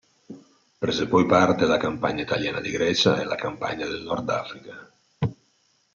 [0.83, 4.91] Prese poi parte alla Campagna italiana di Grecia e alla Campagna del Nordafrica.